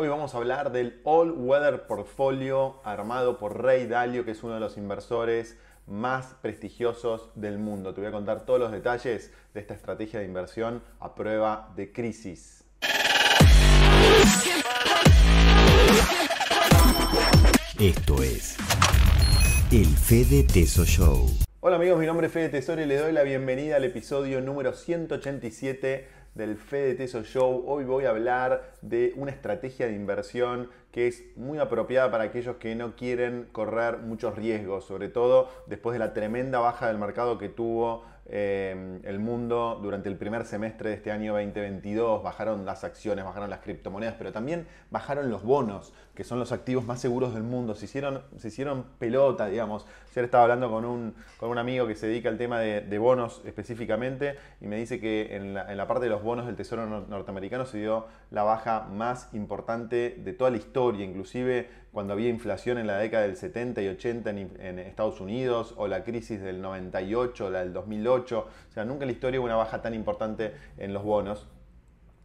[0.00, 4.54] Hoy vamos a hablar del All Weather Portfolio armado por Ray Dalio, que es uno
[4.54, 7.92] de los inversores más prestigiosos del mundo.
[7.94, 11.90] Te voy a contar todos los detalles de esta estrategia de inversión a prueba de
[11.92, 12.62] crisis.
[17.80, 18.56] Esto es
[19.72, 21.28] el Fede Teso Show.
[21.58, 24.74] Hola amigos, mi nombre es Fede Tesoro y le doy la bienvenida al episodio número
[24.74, 26.06] 187
[26.38, 27.64] del Fede Teso Show.
[27.66, 32.56] Hoy voy a hablar de una estrategia de inversión que es muy apropiada para aquellos
[32.58, 37.38] que no quieren correr muchos riesgos, sobre todo después de la tremenda baja del mercado
[37.38, 42.22] que tuvo eh, el mundo durante el primer semestre de este año 2022.
[42.22, 46.84] Bajaron las acciones, bajaron las criptomonedas, pero también bajaron los bonos, que son los activos
[46.84, 47.74] más seguros del mundo.
[47.74, 49.86] Se hicieron, se hicieron pelota, digamos.
[50.10, 53.42] Ayer estaba hablando con un, con un amigo que se dedica al tema de, bonos
[53.44, 56.86] específicamente y me dice que en la, en la parte de los bonos del Tesoro
[56.86, 62.78] norteamericano se dio la baja más importante de toda la historia, inclusive cuando había inflación
[62.78, 67.50] en la década del 70 y 80 en, Estados Unidos, o la crisis del 98,
[67.50, 68.17] la del 2008.
[68.68, 71.46] O sea, nunca en la historia hubo una baja tan importante en los bonos.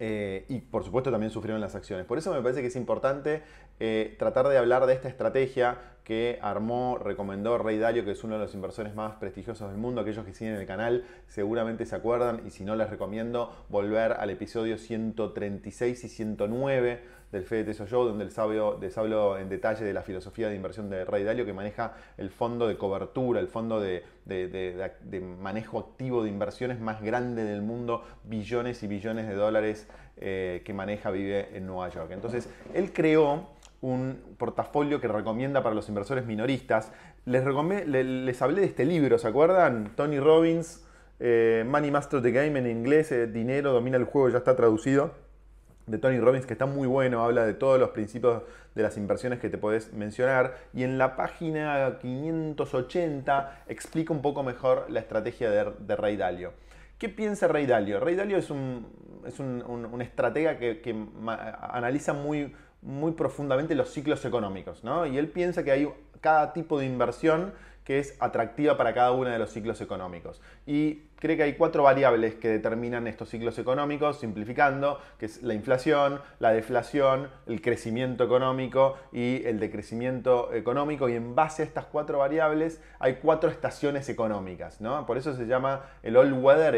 [0.00, 2.04] Eh, y por supuesto también sufrieron las acciones.
[2.06, 3.42] Por eso me parece que es importante
[3.80, 8.34] eh, tratar de hablar de esta estrategia que armó, recomendó Rey Dalio, que es uno
[8.34, 10.02] de los inversores más prestigiosos del mundo.
[10.02, 14.28] Aquellos que siguen el canal seguramente se acuerdan y si no les recomiendo volver al
[14.28, 17.00] episodio 136 y 109
[17.32, 21.04] del Fede Teso Show, donde les hablo, en detalle de la filosofía de inversión de
[21.04, 24.04] Rey Dalio, que maneja el fondo de cobertura, el fondo de,
[25.40, 29.88] manejo activo de inversiones más grande del mundo, billones y billones de dólares
[30.18, 32.10] eh, que maneja, vive en Nueva York.
[32.12, 33.48] Entonces, él creó
[33.84, 36.92] un portafolio que recomienda para los inversores minoristas.
[37.26, 39.92] Les, les hablé de este libro, ¿se acuerdan?
[39.94, 40.84] Tony Robbins,
[41.20, 45.12] eh, Money Master the Game en inglés, eh, Dinero domina el juego, ya está traducido,
[45.86, 48.42] de Tony Robbins, que está muy bueno, habla de todos los principios
[48.74, 50.56] de las inversiones que te podés mencionar.
[50.72, 56.52] Y en la página 580 explica un poco mejor la estrategia de, Ray Dalio.
[56.98, 58.00] ¿Qué piensa Ray Dalio?
[58.00, 58.86] Ray Dalio es un,
[59.26, 60.96] es un, estratega que, que
[61.60, 65.06] analiza muy, muy profundamente los ciclos económicos, ¿no?
[65.06, 65.88] Y él piensa que hay
[66.20, 67.52] cada tipo de inversión
[67.84, 70.40] que es atractiva para cada uno de los ciclos económicos.
[70.66, 75.52] Y cree que hay cuatro variables que determinan estos ciclos económicos, simplificando, que es la
[75.52, 81.10] inflación, la deflación, el crecimiento económico y el decrecimiento económico.
[81.10, 85.04] Y en base a estas cuatro variables hay cuatro estaciones económicas, ¿no?
[85.04, 86.74] Por eso se llama el all weather,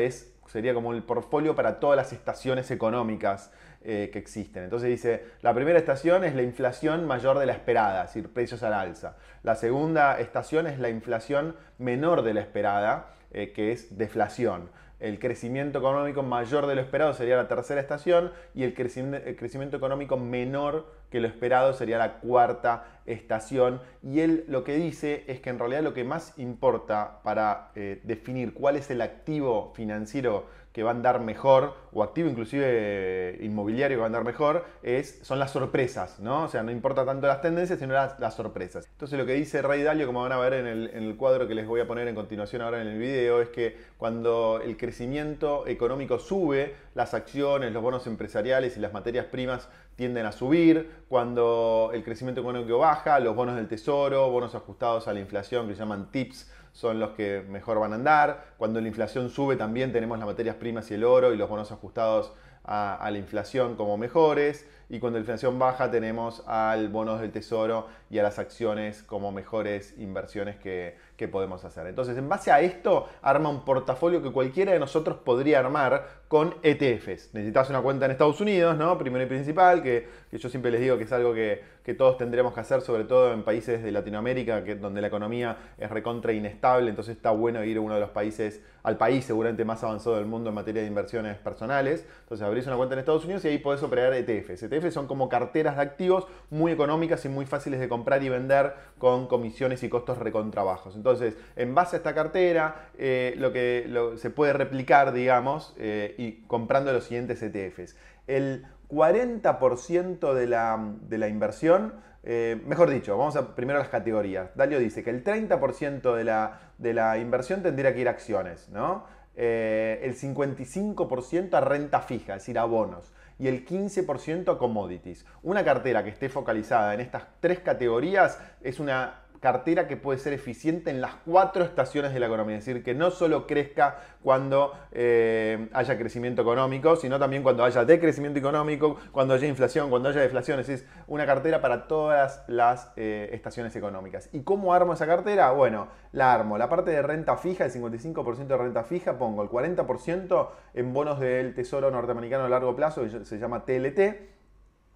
[0.48, 3.50] sería como el portfolio para todas las estaciones económicas
[3.82, 4.64] eh, que existen.
[4.64, 8.62] Entonces dice, la primera estación es la inflación mayor de la esperada, es decir, precios
[8.62, 9.16] al alza.
[9.42, 14.70] La segunda estación es la inflación menor de la esperada, eh, que es deflación.
[14.98, 20.16] El crecimiento económico mayor de lo esperado sería la tercera estación y el crecimiento, económico
[20.16, 23.82] menor que lo esperado sería la cuarta estación.
[24.02, 28.00] Y él lo que dice es que en realidad lo que más importa para eh,
[28.04, 30.46] definir cuál es el activo financiero
[30.76, 34.66] que va a andar mejor, o activo inclusive eh, inmobiliario que va a andar mejor,
[34.82, 36.44] es, son las sorpresas, ¿no?
[36.44, 38.86] O sea, no importa tanto las tendencias, sino las, sorpresas.
[38.92, 41.48] Entonces lo que dice Ray Dalio, como van a ver en el, en el, cuadro
[41.48, 44.76] que les voy a poner en continuación ahora en el video, es que cuando el
[44.76, 50.90] crecimiento económico sube, las acciones, los bonos empresariales y las materias primas tienden a subir.
[51.08, 55.72] Cuando el crecimiento económico baja, los bonos del tesoro, bonos ajustados a la inflación que
[55.72, 58.52] se llaman TIPS, son los que mejor van a andar.
[58.58, 61.72] Cuando la inflación sube también tenemos las materias primas y el oro y los bonos
[61.72, 62.34] ajustados
[62.66, 64.66] a, la inflación como mejores.
[64.88, 69.32] Y cuando la inflación baja tenemos al bonos del tesoro y a las acciones como
[69.32, 71.86] mejores inversiones que, que podemos hacer.
[71.86, 76.54] Entonces, en base a esto, arma un portafolio que cualquiera de nosotros podría armar con
[76.62, 77.30] ETFs.
[77.34, 78.98] Necesitas una cuenta en Estados Unidos, ¿no?
[78.98, 82.58] Primero y principal, que, yo siempre les digo que es algo que, todos tendríamos que
[82.58, 87.16] hacer, sobre todo en países de Latinoamérica, que, donde la economía es recontra inestable, entonces
[87.16, 90.48] está bueno ir a uno de los países, al país seguramente más avanzado del mundo
[90.48, 92.04] en materia de inversiones personales.
[92.22, 94.62] Entonces abrís una cuenta en Estados Unidos y ahí podés operar ETFs.
[94.62, 98.72] ETFs son como carteras de activos muy económicas y muy fáciles de comprar y vender
[98.98, 100.96] con comisiones y costos recontrabajos.
[100.96, 106.44] Entonces, en base a esta cartera, eh, lo que se puede replicar, digamos, eh, y
[106.46, 107.94] comprando los siguientes ETFs.
[108.26, 111.92] El 40% de la, de la inversión,
[112.22, 114.56] eh, mejor dicho, vamos a primero a las categorías.
[114.56, 118.70] Dalio dice que el 30% de la, de la inversión tendría que ir a acciones,
[118.70, 119.04] ¿no?
[119.36, 125.26] El 55% a renta fija, es decir, a bonos, y el 15% a commodities.
[125.42, 130.32] Una cartera que esté focalizada en estas tres categorías es una cartera que puede ser
[130.32, 132.56] eficiente en las cuatro estaciones de la economía.
[132.56, 137.84] Es decir, que no solo crezca cuando eh, haya crecimiento económico, sino también cuando haya
[137.84, 140.58] decrecimiento económico, cuando haya inflación, cuando haya deflación.
[140.58, 144.28] Es decir, una cartera para todas las eh, estaciones económicas.
[144.32, 145.52] ¿Y cómo armo esa cartera?
[145.52, 146.58] Bueno, la armo.
[146.58, 151.20] La parte de renta fija, el 55% de renta fija, pongo el 40% en bonos
[151.20, 154.00] del Tesoro norteamericano a largo plazo, que se llama TLT,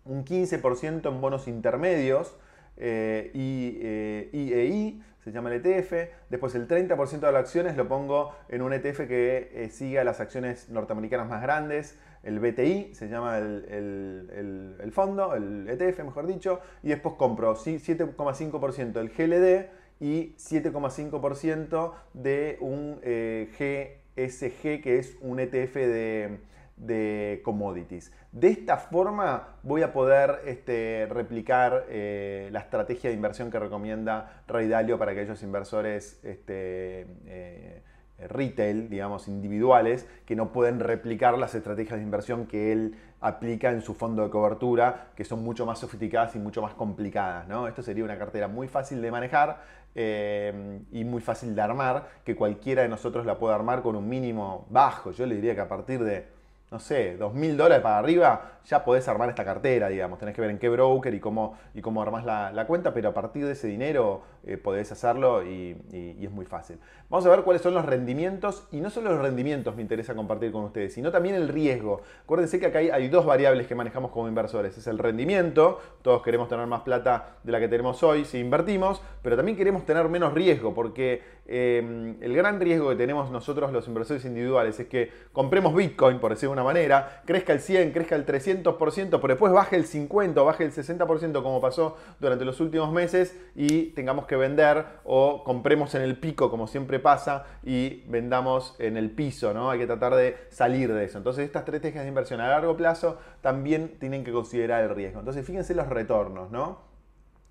[0.06, 2.34] un 15% en bonos intermedios,
[2.76, 5.92] eh, y, eh, se llama el ETF.
[6.30, 10.20] Después el 30% de las acciones lo pongo en un ETF que eh, siga las
[10.20, 11.98] acciones norteamericanas más grandes.
[12.22, 16.60] El BTI se llama el, fondo, el ETF mejor dicho.
[16.82, 19.68] Y después compro 7,5% del GLD
[20.00, 26.38] y 7,5% de un GSG que es un ETF de
[26.80, 28.12] de commodities.
[28.32, 34.42] De esta forma voy a poder este, replicar eh, la estrategia de inversión que recomienda
[34.48, 37.82] Ray Dalio para aquellos inversores este, eh,
[38.28, 43.82] retail, digamos, individuales, que no pueden replicar las estrategias de inversión que él aplica en
[43.82, 47.46] su fondo de cobertura, que son mucho más sofisticadas y mucho más complicadas.
[47.48, 47.68] ¿no?
[47.68, 49.62] Esto sería una cartera muy fácil de manejar
[49.94, 54.08] eh, y muy fácil de armar, que cualquiera de nosotros la puede armar con un
[54.08, 55.10] mínimo bajo.
[55.12, 56.39] Yo le diría que a partir de
[56.70, 60.18] no sé, dos mil dólares para arriba, ya podés armar esta cartera, digamos.
[60.18, 63.14] Tenés que ver en qué broker y cómo, y cómo armás la, cuenta, pero a
[63.14, 65.76] partir de ese dinero eh, podés hacerlo y,
[66.20, 66.78] es muy fácil.
[67.08, 70.52] Vamos a ver cuáles son los rendimientos, y no solo los rendimientos me interesa compartir
[70.52, 72.02] con ustedes, sino también el riesgo.
[72.22, 74.78] Acuérdense que acá hay, dos variables que manejamos como inversores.
[74.78, 79.02] Es el rendimiento, todos queremos tener más plata de la que tenemos hoy si invertimos,
[79.22, 83.88] pero también queremos tener menos riesgo, porque Em, el gran riesgo que tenemos nosotros los
[83.88, 88.26] inversores individuales es que compremos Bitcoin, por decirlo de manera, crezca el 100, crezca el
[88.26, 92.92] 300%, pero después baje el 50 o baje el 60% como pasó durante los últimos
[92.92, 98.76] meses y tengamos que vender o compremos en el pico como siempre pasa y vendamos
[98.78, 99.70] en el piso, ¿no?
[99.70, 101.18] Hay que tratar de salir de eso.
[101.18, 105.20] Entonces estas estrategias de inversión a largo plazo también tienen que considerar el riesgo.
[105.20, 106.80] Entonces fíjense los retornos, ¿no?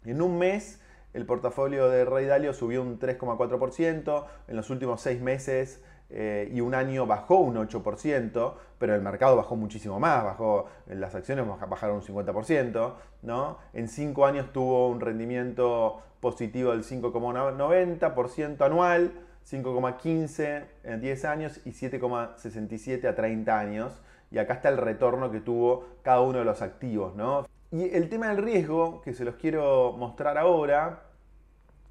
[0.06, 0.82] En un mes
[1.14, 6.62] el portafolio de Rey Dalio subió un 3,4%, en los últimos seis meses eh, y
[6.62, 11.98] un año bajó un 8%, pero el mercado bajó muchísimo más, bajó, las acciones bajaron
[11.98, 13.58] un 50%, ¿no?
[13.74, 19.12] En cinco años tuvo un rendimiento positivo del 5,90% anual,
[19.50, 24.02] 5,15 en 10 años y 7,67 a 30 años.
[24.32, 27.48] Y acá está el retorno que tuvo cada uno de los activos, ¿no?
[27.72, 31.04] Y el tema del riesgo, que se los quiero mostrar ahora,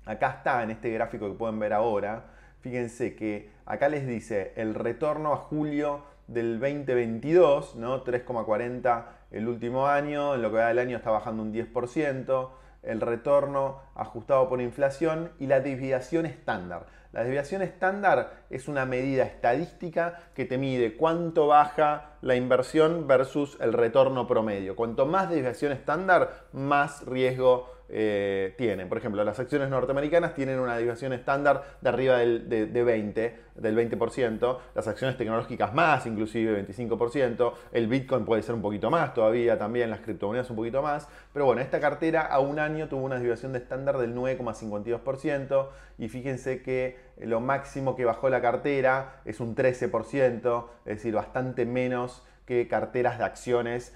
[0.04, 2.24] acá está en este gráfico que pueden ver ahora.
[2.60, 8.04] Fíjense que acá les dice el retorno a julio del 2022, ¿no?
[8.04, 12.50] 3,40 el último año, en lo que va del año está bajando un 10%,
[12.82, 16.86] el retorno ajustado por inflación y la desviación estándar.
[17.12, 23.56] La desviación estándar es una medida estadística que te mide cuánto baja la inversión versus
[23.60, 24.76] el retorno promedio.
[24.76, 28.86] Cuanto más desviación estándar, más riesgo eh, tienen.
[28.90, 33.76] Por ejemplo, las acciones norteamericanas tienen una desviación estándar de arriba del, de, 20, del
[33.76, 39.56] 20%, las acciones tecnológicas más, inclusive 25%, el Bitcoin puede ser un poquito más todavía,
[39.56, 43.14] también las criptomonedas un poquito más, pero bueno, esta cartera a un año tuvo una
[43.14, 49.40] desviación de estándar del 9,52% y fíjense que lo máximo que bajó la cartera es
[49.40, 53.92] un 13%, es decir, bastante menos que carteras de acciones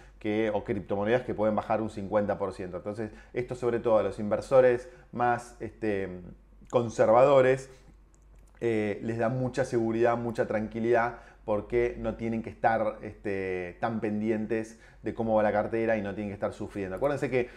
[0.52, 2.76] o criptomonedas que pueden bajar un 50%.
[2.76, 6.20] Entonces, esto sobre todo a los inversores más este,
[6.70, 7.70] conservadores
[8.60, 14.78] eh, les da mucha seguridad, mucha tranquilidad porque no tienen que estar este, tan pendientes
[15.02, 16.96] de cómo va la cartera y no tienen que estar sufriendo.
[16.96, 17.48] Acuérdense que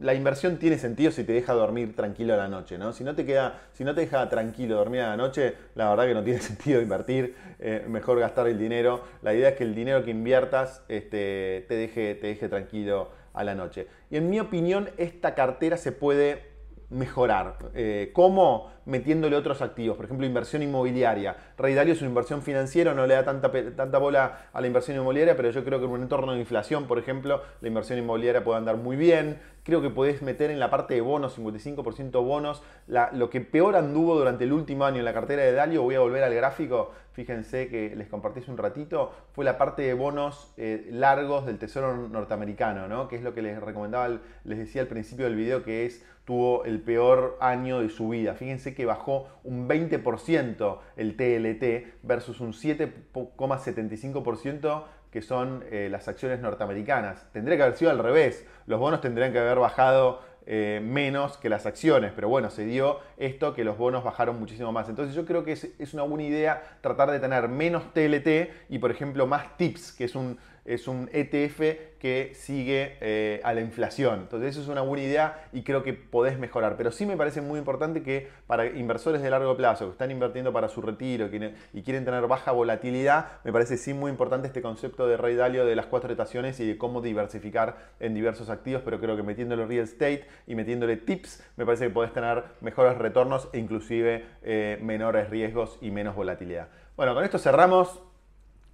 [0.00, 2.92] la inversión tiene sentido si te deja dormir tranquilo a la noche, ¿no?
[2.92, 6.06] Si no te queda, si no te deja tranquilo dormir a la noche, la verdad
[6.06, 9.02] que no tiene sentido invertir, eh, mejor gastar el dinero.
[9.22, 13.42] La idea es que el dinero que inviertas este, te, deje, te deje tranquilo a
[13.42, 13.88] la noche.
[14.10, 16.53] Y en mi opinión, esta cartera se puede
[16.90, 17.56] mejorar.
[17.74, 18.72] Eh, ¿Cómo?
[18.86, 21.36] Metiéndole otros activos, por ejemplo, inversión inmobiliaria.
[21.56, 24.96] Rey Dalio es una inversión financiera, no le da tanta, tanta bola a la inversión
[24.96, 28.44] inmobiliaria, pero yo creo que en un entorno de inflación, por ejemplo, la inversión inmobiliaria
[28.44, 29.40] puede andar muy bien.
[29.64, 32.62] Creo que podés meter en la parte de bonos, 55% bonos.
[32.86, 36.00] lo que peor anduvo durante el último año en la cartera de Dalio, voy a
[36.00, 40.86] volver al gráfico, fíjense que les compartí un ratito, fue la parte de bonos eh,
[40.90, 43.08] largos del Tesoro norteamericano, ¿no?
[43.08, 46.64] que es lo que les recomendaba, les decía al principio del video, que es tuvo
[46.64, 48.34] el peor año de su vida.
[48.34, 56.40] Fíjense que bajó un 20% el TLT versus un 7,75% que son eh, las acciones
[56.40, 57.24] norteamericanas.
[57.32, 58.44] Tendría que haber sido al revés.
[58.66, 62.98] Los bonos tendrían que haber bajado eh, menos que las acciones, pero bueno, se dio
[63.16, 64.88] esto que los bonos bajaron muchísimo más.
[64.88, 68.80] Entonces yo creo que es, es una buena idea tratar de tener menos TLT y
[68.80, 71.60] por ejemplo más TIPS, que es un es un ETF
[71.98, 74.20] que sigue eh, a la inflación.
[74.20, 76.76] Entonces eso es una buena idea y creo que podés mejorar.
[76.76, 80.52] Pero sí me parece muy importante que para inversores de largo plazo que están invirtiendo
[80.52, 81.30] para su retiro
[81.72, 85.64] y quieren tener baja volatilidad, me parece sí muy importante este concepto de Rey Dalio
[85.64, 89.66] de las cuatro estaciones y de cómo diversificar en diversos activos, pero creo que metiéndole
[89.66, 94.78] real estate y metiéndole tips, me parece que podés tener mejores retornos e inclusive eh,
[94.82, 96.68] menores riesgos y menos volatilidad.
[96.96, 98.13] Bueno, con esto cerramos.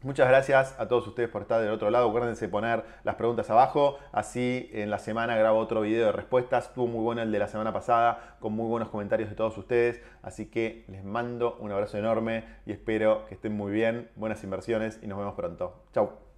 [0.02, 2.08] Muchas gracias a todos ustedes por estar del otro lado.
[2.08, 3.98] Acuérdense de poner las preguntas abajo.
[4.12, 6.68] Así en la semana grabo otro video de respuestas.
[6.68, 10.00] Estuvo muy bueno el de la semana pasada, con muy buenos comentarios de todos ustedes.
[10.22, 14.10] Así que les mando un abrazo enorme y espero que estén muy bien.
[14.16, 15.84] Buenas inversiones y nos vemos pronto.
[15.92, 16.29] Chau.